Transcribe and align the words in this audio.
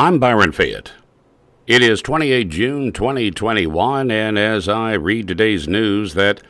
I'm 0.00 0.18
Byron 0.18 0.52
Fayette. 0.52 0.92
It 1.66 1.82
is 1.82 2.00
28 2.00 2.48
June 2.48 2.90
2021, 2.90 4.10
and 4.10 4.38
as 4.38 4.66
I 4.66 4.94
read 4.94 5.28
today's 5.28 5.68
news, 5.68 6.14
that 6.14 6.40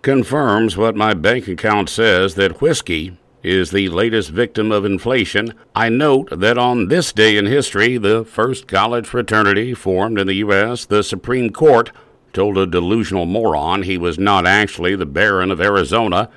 confirms 0.00 0.78
what 0.78 0.96
my 0.96 1.12
bank 1.12 1.46
account 1.46 1.90
says 1.90 2.36
that 2.36 2.62
whiskey 2.62 3.18
is 3.42 3.70
the 3.70 3.90
latest 3.90 4.30
victim 4.30 4.72
of 4.72 4.86
inflation. 4.86 5.52
I 5.74 5.90
note 5.90 6.40
that 6.40 6.56
on 6.56 6.88
this 6.88 7.12
day 7.12 7.36
in 7.36 7.44
history, 7.44 7.98
the 7.98 8.24
first 8.24 8.66
college 8.66 9.06
fraternity 9.06 9.74
formed 9.74 10.18
in 10.18 10.26
the 10.26 10.36
U.S., 10.36 10.86
the 10.86 11.02
Supreme 11.02 11.50
Court 11.50 11.92
told 12.32 12.56
a 12.56 12.66
delusional 12.66 13.26
moron 13.26 13.82
he 13.82 13.98
was 13.98 14.18
not 14.18 14.46
actually 14.46 14.96
the 14.96 15.04
Baron 15.04 15.50
of 15.50 15.60
Arizona. 15.60 16.30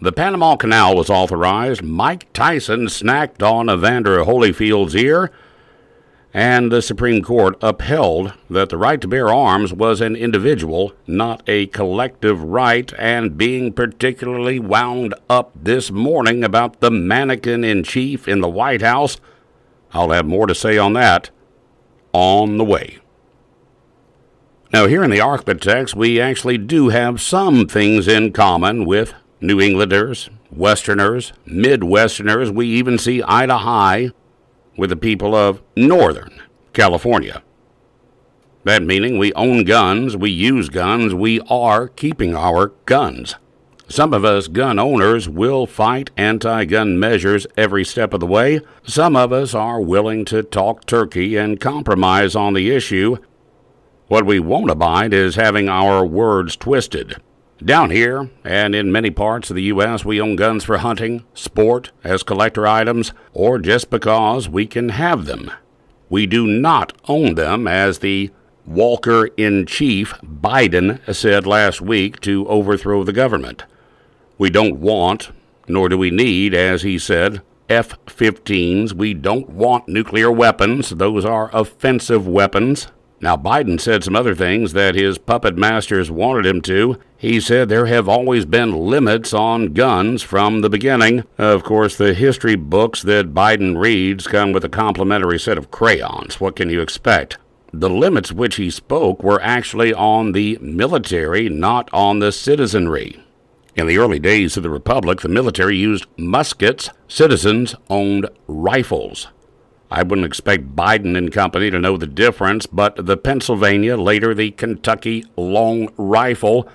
The 0.00 0.12
Panama 0.12 0.56
Canal 0.56 0.96
was 0.96 1.10
authorized. 1.10 1.82
Mike 1.82 2.32
Tyson 2.32 2.86
snacked 2.86 3.42
on 3.42 3.68
Evander 3.68 4.24
Holyfield's 4.24 4.96
ear 4.96 5.30
and 6.34 6.70
the 6.70 6.82
Supreme 6.82 7.22
Court 7.22 7.56
upheld 7.62 8.34
that 8.50 8.68
the 8.68 8.76
right 8.76 9.00
to 9.00 9.08
bear 9.08 9.28
arms 9.28 9.72
was 9.72 10.00
an 10.00 10.14
individual, 10.14 10.92
not 11.06 11.42
a 11.46 11.66
collective 11.68 12.42
right, 12.42 12.92
and 12.98 13.38
being 13.38 13.72
particularly 13.72 14.58
wound 14.58 15.14
up 15.30 15.52
this 15.54 15.90
morning 15.90 16.44
about 16.44 16.80
the 16.80 16.90
mannequin 16.90 17.64
in 17.64 17.82
chief 17.82 18.28
in 18.28 18.40
the 18.40 18.48
White 18.48 18.82
House. 18.82 19.18
I'll 19.92 20.10
have 20.10 20.26
more 20.26 20.46
to 20.46 20.54
say 20.54 20.76
on 20.76 20.92
that 20.94 21.30
on 22.12 22.58
the 22.58 22.64
way. 22.64 22.98
Now, 24.70 24.86
here 24.86 25.02
in 25.02 25.10
the 25.10 25.18
ArkLaTex, 25.18 25.94
we 25.94 26.20
actually 26.20 26.58
do 26.58 26.90
have 26.90 27.22
some 27.22 27.66
things 27.66 28.06
in 28.06 28.32
common 28.32 28.84
with 28.84 29.14
New 29.40 29.60
Englanders, 29.60 30.28
Westerners, 30.50 31.32
Midwesterners. 31.46 32.50
We 32.50 32.66
even 32.66 32.98
see 32.98 33.22
eye 33.26 33.46
to 33.46 33.54
eye 33.54 34.10
with 34.78 34.88
the 34.88 34.96
people 34.96 35.34
of 35.34 35.60
Northern 35.76 36.40
California. 36.72 37.42
That 38.64 38.82
meaning 38.82 39.18
we 39.18 39.32
own 39.34 39.64
guns, 39.64 40.16
we 40.16 40.30
use 40.30 40.68
guns, 40.68 41.12
we 41.12 41.40
are 41.50 41.88
keeping 41.88 42.34
our 42.34 42.68
guns. 42.86 43.34
Some 43.88 44.12
of 44.12 44.24
us 44.24 44.48
gun 44.48 44.78
owners 44.78 45.28
will 45.28 45.66
fight 45.66 46.10
anti 46.16 46.64
gun 46.66 46.98
measures 46.98 47.46
every 47.56 47.84
step 47.84 48.12
of 48.12 48.20
the 48.20 48.26
way. 48.26 48.60
Some 48.84 49.16
of 49.16 49.32
us 49.32 49.54
are 49.54 49.80
willing 49.80 50.24
to 50.26 50.42
talk 50.42 50.84
turkey 50.86 51.36
and 51.36 51.60
compromise 51.60 52.36
on 52.36 52.52
the 52.52 52.70
issue. 52.70 53.16
What 54.08 54.26
we 54.26 54.38
won't 54.40 54.70
abide 54.70 55.12
is 55.12 55.36
having 55.36 55.68
our 55.68 56.04
words 56.04 56.54
twisted. 56.56 57.16
Down 57.64 57.90
here, 57.90 58.30
and 58.44 58.72
in 58.72 58.92
many 58.92 59.10
parts 59.10 59.50
of 59.50 59.56
the 59.56 59.64
U.S., 59.64 60.04
we 60.04 60.20
own 60.20 60.36
guns 60.36 60.62
for 60.62 60.78
hunting, 60.78 61.24
sport, 61.34 61.90
as 62.04 62.22
collector 62.22 62.68
items, 62.68 63.12
or 63.32 63.58
just 63.58 63.90
because 63.90 64.48
we 64.48 64.64
can 64.64 64.90
have 64.90 65.24
them. 65.26 65.50
We 66.08 66.24
do 66.24 66.46
not 66.46 66.92
own 67.08 67.34
them, 67.34 67.66
as 67.66 67.98
the 67.98 68.30
Walker 68.64 69.26
in 69.36 69.66
Chief 69.66 70.14
Biden 70.22 71.00
said 71.12 71.46
last 71.46 71.80
week 71.80 72.20
to 72.20 72.46
overthrow 72.46 73.02
the 73.02 73.12
government. 73.12 73.64
We 74.38 74.50
don't 74.50 74.78
want, 74.78 75.32
nor 75.66 75.88
do 75.88 75.98
we 75.98 76.12
need, 76.12 76.54
as 76.54 76.82
he 76.82 76.96
said, 76.96 77.42
F 77.68 77.98
15s. 78.06 78.92
We 78.92 79.14
don't 79.14 79.50
want 79.50 79.88
nuclear 79.88 80.30
weapons. 80.30 80.90
Those 80.90 81.24
are 81.24 81.50
offensive 81.52 82.26
weapons. 82.28 82.86
Now, 83.20 83.36
Biden 83.36 83.80
said 83.80 84.04
some 84.04 84.14
other 84.14 84.34
things 84.34 84.74
that 84.74 84.94
his 84.94 85.18
puppet 85.18 85.56
masters 85.56 86.08
wanted 86.08 86.46
him 86.46 86.60
to. 86.62 86.98
He 87.16 87.40
said 87.40 87.68
there 87.68 87.86
have 87.86 88.08
always 88.08 88.44
been 88.44 88.72
limits 88.72 89.34
on 89.34 89.72
guns 89.72 90.22
from 90.22 90.60
the 90.60 90.70
beginning. 90.70 91.24
Of 91.36 91.64
course, 91.64 91.96
the 91.96 92.14
history 92.14 92.54
books 92.54 93.02
that 93.02 93.34
Biden 93.34 93.76
reads 93.76 94.28
come 94.28 94.52
with 94.52 94.64
a 94.64 94.68
complimentary 94.68 95.40
set 95.40 95.58
of 95.58 95.72
crayons. 95.72 96.40
What 96.40 96.54
can 96.54 96.70
you 96.70 96.80
expect? 96.80 97.38
The 97.72 97.90
limits 97.90 98.30
which 98.30 98.54
he 98.54 98.70
spoke 98.70 99.22
were 99.22 99.42
actually 99.42 99.92
on 99.92 100.30
the 100.30 100.56
military, 100.60 101.48
not 101.48 101.90
on 101.92 102.20
the 102.20 102.30
citizenry. 102.30 103.20
In 103.74 103.88
the 103.88 103.98
early 103.98 104.18
days 104.18 104.56
of 104.56 104.62
the 104.62 104.70
Republic, 104.70 105.20
the 105.20 105.28
military 105.28 105.76
used 105.76 106.06
muskets, 106.16 106.90
citizens 107.08 107.74
owned 107.90 108.28
rifles. 108.46 109.28
I 109.90 110.02
wouldn't 110.02 110.26
expect 110.26 110.76
Biden 110.76 111.16
and 111.16 111.32
company 111.32 111.70
to 111.70 111.78
know 111.78 111.96
the 111.96 112.06
difference, 112.06 112.66
but 112.66 113.06
the 113.06 113.16
Pennsylvania, 113.16 113.96
later 113.96 114.34
the 114.34 114.50
Kentucky 114.50 115.24
long 115.36 115.88
rifle, 115.96 116.68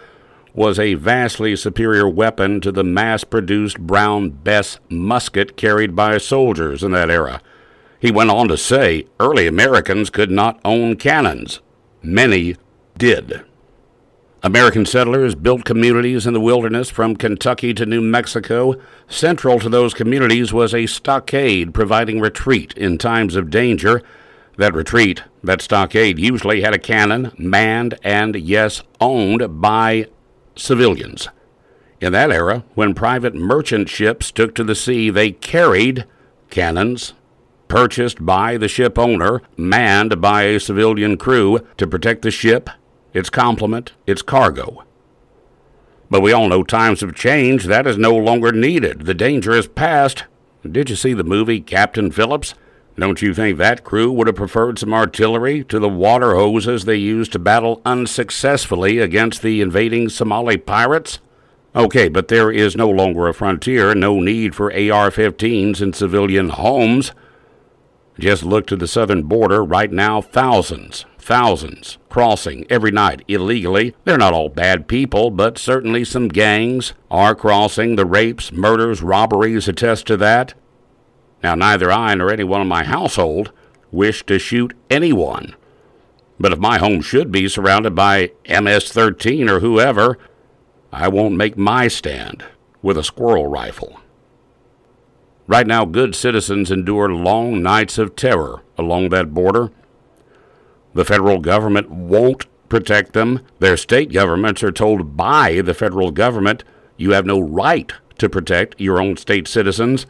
was 0.53 0.79
a 0.79 0.95
vastly 0.95 1.55
superior 1.55 2.07
weapon 2.07 2.61
to 2.61 2.71
the 2.71 2.83
mass 2.83 3.23
produced 3.23 3.79
Brown 3.79 4.29
Bess 4.29 4.79
musket 4.89 5.57
carried 5.57 5.95
by 5.95 6.17
soldiers 6.17 6.83
in 6.83 6.91
that 6.91 7.09
era. 7.09 7.41
He 7.99 8.11
went 8.11 8.29
on 8.29 8.47
to 8.49 8.57
say 8.57 9.07
early 9.19 9.47
Americans 9.47 10.09
could 10.09 10.29
not 10.29 10.59
own 10.65 10.95
cannons. 10.95 11.61
Many 12.01 12.55
did. 12.97 13.43
American 14.45 14.85
settlers 14.85 15.35
built 15.35 15.63
communities 15.63 16.27
in 16.27 16.33
the 16.33 16.41
wilderness 16.41 16.89
from 16.89 17.15
Kentucky 17.15 17.73
to 17.73 17.85
New 17.85 18.01
Mexico. 18.01 18.75
Central 19.07 19.57
to 19.61 19.69
those 19.69 19.93
communities 19.93 20.51
was 20.51 20.73
a 20.73 20.85
stockade 20.85 21.73
providing 21.73 22.19
retreat 22.19 22.73
in 22.73 22.97
times 22.97 23.37
of 23.37 23.49
danger. 23.49 24.01
That 24.57 24.73
retreat, 24.73 25.23
that 25.45 25.61
stockade, 25.61 26.19
usually 26.19 26.61
had 26.61 26.73
a 26.73 26.77
cannon 26.77 27.31
manned 27.37 27.97
and, 28.03 28.35
yes, 28.35 28.83
owned 28.99 29.61
by 29.61 30.07
civilians. 30.57 31.29
In 32.01 32.11
that 32.11 32.29
era, 32.29 32.65
when 32.75 32.93
private 32.93 33.33
merchant 33.33 33.87
ships 33.87 34.29
took 34.29 34.53
to 34.55 34.65
the 34.65 34.75
sea, 34.75 35.09
they 35.09 35.31
carried 35.31 36.03
cannons 36.49 37.13
purchased 37.69 38.25
by 38.25 38.57
the 38.57 38.67
ship 38.67 38.99
owner, 38.99 39.41
manned 39.55 40.19
by 40.19 40.43
a 40.43 40.59
civilian 40.59 41.15
crew 41.15 41.65
to 41.77 41.87
protect 41.87 42.23
the 42.23 42.29
ship 42.29 42.69
its 43.13 43.29
complement, 43.29 43.93
its 44.07 44.21
cargo. 44.21 44.83
But 46.09 46.21
we 46.21 46.31
all 46.31 46.47
know 46.47 46.63
times 46.63 47.01
have 47.01 47.15
changed. 47.15 47.67
That 47.67 47.87
is 47.87 47.97
no 47.97 48.15
longer 48.15 48.51
needed. 48.51 49.05
The 49.05 49.13
danger 49.13 49.51
is 49.51 49.67
past. 49.67 50.25
Did 50.69 50.89
you 50.89 50.95
see 50.95 51.13
the 51.13 51.23
movie 51.23 51.59
Captain 51.59 52.11
Phillips? 52.11 52.53
Don't 52.97 53.21
you 53.21 53.33
think 53.33 53.57
that 53.57 53.83
crew 53.83 54.11
would 54.11 54.27
have 54.27 54.35
preferred 54.35 54.77
some 54.77 54.93
artillery 54.93 55.63
to 55.63 55.79
the 55.79 55.89
water 55.89 56.35
hoses 56.35 56.85
they 56.85 56.95
used 56.95 57.31
to 57.31 57.39
battle 57.39 57.81
unsuccessfully 57.85 58.99
against 58.99 59.41
the 59.41 59.61
invading 59.61 60.09
Somali 60.09 60.57
pirates? 60.57 61.19
Okay, 61.75 62.07
but 62.07 62.27
there 62.27 62.51
is 62.51 62.75
no 62.75 62.87
longer 62.87 63.27
a 63.27 63.33
frontier, 63.33 63.95
no 63.95 64.19
need 64.19 64.53
for 64.53 64.71
AR 64.71 65.09
15s 65.09 65.81
in 65.81 65.93
civilian 65.93 66.49
homes. 66.49 67.11
Just 68.19 68.43
look 68.43 68.67
to 68.67 68.75
the 68.75 68.87
southern 68.87 69.23
border 69.23 69.63
right 69.63 69.91
now, 69.91 70.21
thousands, 70.21 71.05
thousands 71.23 71.97
crossing 72.09 72.65
every 72.69 72.91
night 72.91 73.23
illegally. 73.27 73.95
They're 74.03 74.17
not 74.17 74.33
all 74.33 74.49
bad 74.49 74.87
people, 74.87 75.31
but 75.31 75.57
certainly 75.57 76.05
some 76.05 76.27
gangs 76.27 76.93
are 77.09 77.33
crossing. 77.33 77.95
The 77.95 78.05
rapes, 78.05 78.51
murders, 78.51 79.01
robberies 79.01 79.67
attest 79.67 80.05
to 80.07 80.17
that. 80.17 80.53
Now, 81.41 81.55
neither 81.55 81.91
I 81.91 82.13
nor 82.15 82.31
anyone 82.31 82.61
in 82.61 82.67
my 82.67 82.83
household 82.83 83.51
wish 83.91 84.25
to 84.25 84.39
shoot 84.39 84.73
anyone. 84.89 85.55
But 86.39 86.53
if 86.53 86.59
my 86.59 86.77
home 86.77 87.01
should 87.01 87.31
be 87.31 87.47
surrounded 87.47 87.95
by 87.95 88.31
MS 88.47 88.91
13 88.91 89.49
or 89.49 89.59
whoever, 89.59 90.17
I 90.91 91.07
won't 91.07 91.35
make 91.35 91.57
my 91.57 91.87
stand 91.87 92.43
with 92.81 92.97
a 92.97 93.03
squirrel 93.03 93.47
rifle. 93.47 93.99
Right 95.47 95.67
now, 95.67 95.85
good 95.85 96.15
citizens 96.15 96.71
endure 96.71 97.09
long 97.09 97.61
nights 97.61 97.97
of 97.97 98.15
terror 98.15 98.61
along 98.77 99.09
that 99.09 99.33
border. 99.33 99.71
The 100.93 101.05
federal 101.05 101.39
government 101.39 101.89
won't 101.89 102.45
protect 102.69 103.13
them. 103.13 103.41
Their 103.59 103.77
state 103.77 104.11
governments 104.11 104.63
are 104.63 104.71
told 104.71 105.17
by 105.17 105.61
the 105.61 105.73
federal 105.73 106.11
government 106.11 106.63
you 106.97 107.11
have 107.11 107.25
no 107.25 107.39
right 107.39 107.91
to 108.19 108.29
protect 108.29 108.79
your 108.79 109.01
own 109.01 109.17
state 109.17 109.47
citizens. 109.47 110.05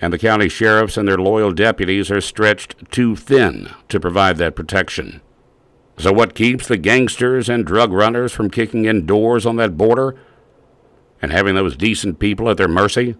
And 0.00 0.12
the 0.12 0.18
county 0.18 0.48
sheriffs 0.48 0.96
and 0.96 1.08
their 1.08 1.18
loyal 1.18 1.52
deputies 1.52 2.10
are 2.10 2.20
stretched 2.20 2.90
too 2.90 3.16
thin 3.16 3.70
to 3.88 4.00
provide 4.00 4.36
that 4.38 4.56
protection. 4.56 5.22
So, 5.96 6.12
what 6.12 6.34
keeps 6.34 6.66
the 6.66 6.76
gangsters 6.76 7.48
and 7.48 7.64
drug 7.64 7.92
runners 7.92 8.32
from 8.32 8.50
kicking 8.50 8.84
in 8.84 9.06
doors 9.06 9.46
on 9.46 9.56
that 9.56 9.76
border 9.76 10.16
and 11.22 11.32
having 11.32 11.54
those 11.54 11.76
decent 11.76 12.18
people 12.18 12.50
at 12.50 12.56
their 12.56 12.68
mercy? 12.68 13.14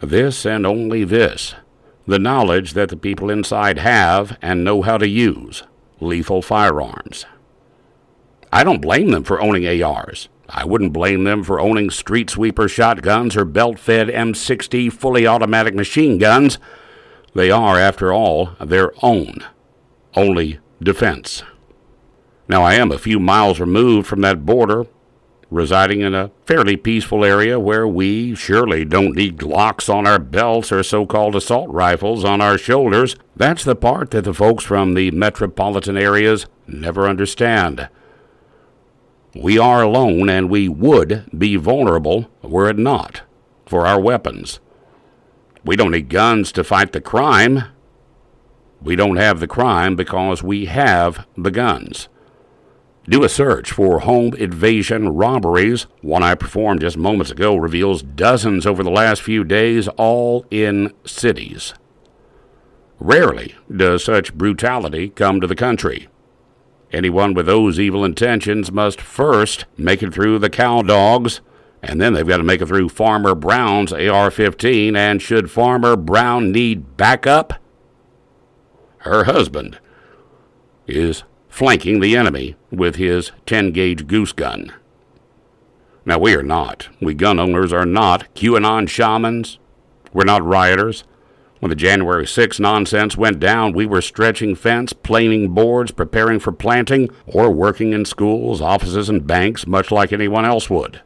This 0.00 0.44
and 0.44 0.66
only 0.66 1.04
this 1.04 1.54
the 2.06 2.18
knowledge 2.18 2.72
that 2.74 2.88
the 2.88 2.96
people 2.96 3.30
inside 3.30 3.78
have 3.78 4.38
and 4.40 4.62
know 4.62 4.82
how 4.82 4.96
to 4.96 5.08
use 5.08 5.64
lethal 6.00 6.42
firearms. 6.42 7.26
I 8.52 8.64
don't 8.64 8.80
blame 8.80 9.10
them 9.10 9.24
for 9.24 9.40
owning 9.40 9.82
ARs. 9.82 10.28
I 10.48 10.64
wouldn't 10.64 10.92
blame 10.92 11.24
them 11.24 11.42
for 11.42 11.58
owning 11.58 11.90
street 11.90 12.30
sweeper 12.30 12.68
shotguns 12.68 13.36
or 13.36 13.44
belt 13.44 13.78
fed 13.78 14.08
M60 14.08 14.92
fully 14.92 15.26
automatic 15.26 15.74
machine 15.74 16.18
guns. 16.18 16.58
They 17.34 17.50
are, 17.50 17.78
after 17.78 18.12
all, 18.12 18.50
their 18.60 18.92
own. 19.02 19.38
Only 20.14 20.60
defense. 20.82 21.42
Now, 22.48 22.62
I 22.62 22.74
am 22.74 22.92
a 22.92 22.98
few 22.98 23.18
miles 23.18 23.58
removed 23.58 24.06
from 24.06 24.20
that 24.20 24.46
border, 24.46 24.86
residing 25.50 26.00
in 26.00 26.14
a 26.14 26.30
fairly 26.44 26.76
peaceful 26.76 27.24
area 27.24 27.58
where 27.60 27.86
we 27.86 28.34
surely 28.34 28.84
don't 28.84 29.14
need 29.14 29.36
Glocks 29.36 29.92
on 29.92 30.06
our 30.06 30.18
belts 30.18 30.72
or 30.72 30.82
so 30.82 31.06
called 31.06 31.36
assault 31.36 31.70
rifles 31.70 32.24
on 32.24 32.40
our 32.40 32.58
shoulders. 32.58 33.16
That's 33.36 33.64
the 33.64 33.76
part 33.76 34.10
that 34.10 34.24
the 34.24 34.34
folks 34.34 34.64
from 34.64 34.94
the 34.94 35.10
metropolitan 35.12 35.96
areas 35.96 36.46
never 36.66 37.08
understand. 37.08 37.88
We 39.34 39.58
are 39.58 39.82
alone 39.82 40.28
and 40.28 40.50
we 40.50 40.68
would 40.68 41.28
be 41.36 41.56
vulnerable 41.56 42.30
were 42.42 42.68
it 42.68 42.78
not 42.78 43.22
for 43.66 43.86
our 43.86 44.00
weapons. 44.00 44.60
We 45.64 45.76
don't 45.76 45.90
need 45.90 46.08
guns 46.08 46.52
to 46.52 46.64
fight 46.64 46.92
the 46.92 47.00
crime. 47.00 47.64
We 48.80 48.96
don't 48.96 49.16
have 49.16 49.40
the 49.40 49.48
crime 49.48 49.96
because 49.96 50.42
we 50.42 50.66
have 50.66 51.26
the 51.36 51.50
guns. 51.50 52.08
Do 53.08 53.22
a 53.22 53.28
search 53.28 53.70
for 53.70 54.00
home 54.00 54.34
invasion 54.34 55.10
robberies. 55.10 55.86
One 56.02 56.24
I 56.24 56.34
performed 56.34 56.80
just 56.80 56.96
moments 56.96 57.30
ago 57.30 57.54
reveals 57.54 58.02
dozens 58.02 58.66
over 58.66 58.82
the 58.82 58.90
last 58.90 59.22
few 59.22 59.44
days, 59.44 59.86
all 59.96 60.44
in 60.50 60.92
cities. 61.04 61.72
Rarely 62.98 63.54
does 63.74 64.02
such 64.02 64.34
brutality 64.34 65.10
come 65.10 65.40
to 65.40 65.46
the 65.46 65.54
country. 65.54 66.08
Anyone 66.92 67.34
with 67.34 67.46
those 67.46 67.78
evil 67.78 68.04
intentions 68.04 68.72
must 68.72 69.00
first 69.00 69.66
make 69.76 70.02
it 70.02 70.12
through 70.12 70.40
the 70.40 70.50
cow 70.50 70.82
dogs, 70.82 71.40
and 71.82 72.00
then 72.00 72.12
they've 72.12 72.26
got 72.26 72.38
to 72.38 72.42
make 72.42 72.60
it 72.60 72.66
through 72.66 72.88
Farmer 72.88 73.36
Brown's 73.36 73.92
AR 73.92 74.32
15. 74.32 74.96
And 74.96 75.22
should 75.22 75.48
Farmer 75.48 75.94
Brown 75.94 76.50
need 76.50 76.96
backup, 76.96 77.54
her 78.98 79.24
husband 79.24 79.78
is 80.88 81.22
flanking 81.56 82.00
the 82.00 82.14
enemy 82.14 82.54
with 82.70 82.96
his 82.96 83.32
10 83.46 83.72
gauge 83.72 84.06
goose 84.06 84.32
gun. 84.32 84.70
Now, 86.04 86.18
we 86.18 86.34
are 86.34 86.42
not. 86.42 86.90
We 87.00 87.14
gun 87.14 87.40
owners 87.40 87.72
are 87.72 87.86
not 87.86 88.26
QAnon 88.34 88.86
shamans. 88.90 89.58
We're 90.12 90.24
not 90.24 90.44
rioters. 90.44 91.04
When 91.60 91.70
the 91.70 91.74
January 91.74 92.26
6 92.26 92.60
nonsense 92.60 93.16
went 93.16 93.40
down, 93.40 93.72
we 93.72 93.86
were 93.86 94.02
stretching 94.02 94.54
fence, 94.54 94.92
planing 94.92 95.54
boards, 95.54 95.92
preparing 95.92 96.40
for 96.40 96.52
planting, 96.52 97.08
or 97.24 97.50
working 97.50 97.94
in 97.94 98.04
schools, 98.04 98.60
offices, 98.60 99.08
and 99.08 99.26
banks, 99.26 99.66
much 99.66 99.90
like 99.90 100.12
anyone 100.12 100.44
else 100.44 100.68
would. 100.68 101.00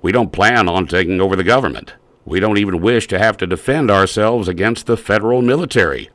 We 0.00 0.12
don't 0.12 0.32
plan 0.32 0.68
on 0.68 0.86
taking 0.86 1.20
over 1.20 1.34
the 1.34 1.42
government. 1.42 1.94
We 2.24 2.38
don't 2.38 2.58
even 2.58 2.80
wish 2.80 3.08
to 3.08 3.18
have 3.18 3.36
to 3.38 3.46
defend 3.48 3.90
ourselves 3.90 4.46
against 4.46 4.86
the 4.86 4.96
federal 4.96 5.42
military. 5.42 6.10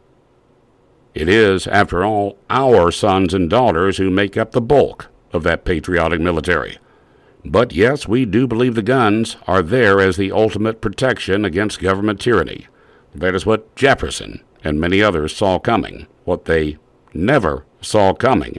It 1.13 1.29
is, 1.29 1.67
after 1.67 2.03
all, 2.03 2.37
our 2.49 2.91
sons 2.91 3.33
and 3.33 3.49
daughters 3.49 3.97
who 3.97 4.09
make 4.09 4.35
up 4.35 4.51
the 4.51 4.61
bulk 4.61 5.09
of 5.31 5.43
that 5.43 5.65
patriotic 5.65 6.19
military. 6.19 6.77
But 7.45 7.73
yes, 7.73 8.07
we 8.07 8.25
do 8.25 8.47
believe 8.47 8.75
the 8.75 8.81
guns 8.81 9.35
are 9.47 9.61
there 9.61 9.99
as 9.99 10.17
the 10.17 10.31
ultimate 10.31 10.81
protection 10.81 11.45
against 11.45 11.81
government 11.81 12.21
tyranny. 12.21 12.67
That 13.13 13.35
is 13.35 13.45
what 13.45 13.75
Jefferson 13.75 14.43
and 14.63 14.79
many 14.79 15.01
others 15.01 15.35
saw 15.35 15.59
coming. 15.59 16.07
What 16.23 16.45
they 16.45 16.77
never 17.13 17.65
saw 17.81 18.13
coming 18.13 18.57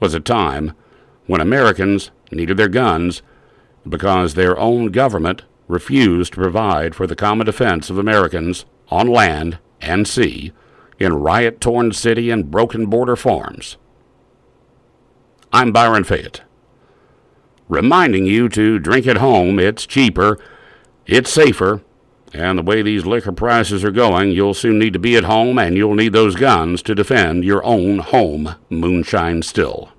was 0.00 0.14
a 0.14 0.20
time 0.20 0.72
when 1.26 1.40
Americans 1.40 2.10
needed 2.30 2.56
their 2.56 2.68
guns 2.68 3.22
because 3.88 4.34
their 4.34 4.58
own 4.58 4.86
government 4.86 5.42
refused 5.68 6.32
to 6.32 6.40
provide 6.40 6.94
for 6.94 7.06
the 7.06 7.16
common 7.16 7.46
defense 7.46 7.88
of 7.88 7.98
Americans 7.98 8.64
on 8.88 9.06
land 9.06 9.58
and 9.80 10.06
sea 10.08 10.52
in 10.98 11.14
riot 11.14 11.60
torn 11.60 11.92
city 11.92 12.30
and 12.30 12.50
broken 12.50 12.86
border 12.86 13.16
farms. 13.16 13.76
I'm 15.52 15.72
Byron 15.72 16.04
Fayette, 16.04 16.42
reminding 17.68 18.26
you 18.26 18.48
to 18.50 18.78
drink 18.78 19.06
at 19.06 19.16
home. 19.16 19.58
It's 19.58 19.86
cheaper, 19.86 20.38
it's 21.06 21.32
safer, 21.32 21.82
and 22.34 22.58
the 22.58 22.62
way 22.62 22.82
these 22.82 23.06
liquor 23.06 23.32
prices 23.32 23.84
are 23.84 23.90
going, 23.90 24.32
you'll 24.32 24.54
soon 24.54 24.78
need 24.78 24.92
to 24.92 24.98
be 24.98 25.16
at 25.16 25.24
home 25.24 25.58
and 25.58 25.76
you'll 25.76 25.94
need 25.94 26.12
those 26.12 26.36
guns 26.36 26.82
to 26.82 26.94
defend 26.94 27.44
your 27.44 27.64
own 27.64 28.00
home 28.00 28.56
moonshine 28.68 29.42
still. 29.42 29.92